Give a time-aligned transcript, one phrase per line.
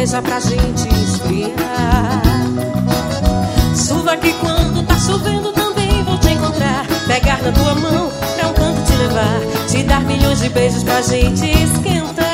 [0.00, 2.22] cerveja pra gente esfriar.
[3.76, 8.54] Chuva que quando tá chovendo também vou te encontrar, pegar na tua mão, pra um
[8.54, 12.29] canto te levar, te dar milhões de beijos pra gente esquentar.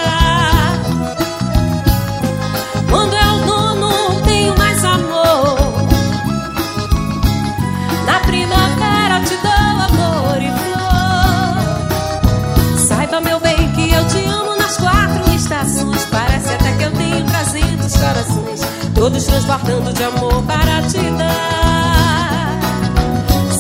[17.99, 18.91] corações, assim.
[18.95, 22.61] todos transbordando de amor para te dar.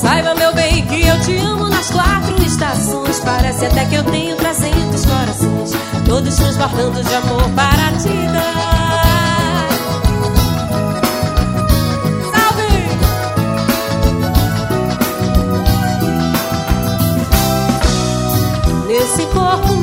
[0.01, 3.21] Saiba, meu bem, que eu te amo nas quatro estações.
[3.21, 5.73] Parece até que eu tenho 300 corações,
[6.07, 9.69] todos transbordando de amor para te dar.
[12.30, 12.66] Salve!
[18.87, 19.76] Nesse corpo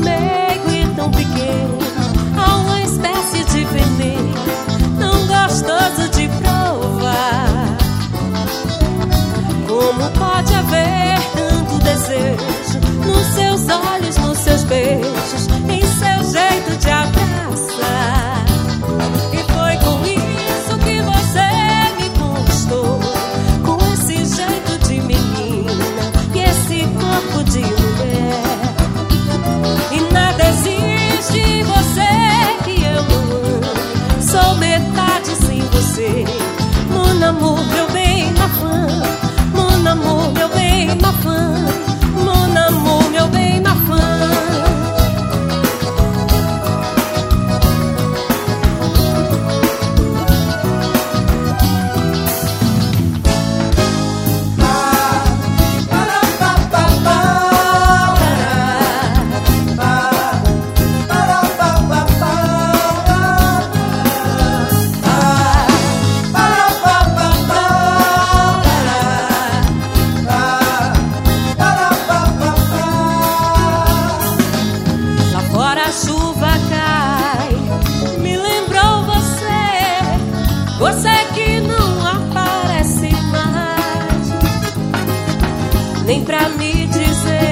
[86.34, 87.43] pra me dizer.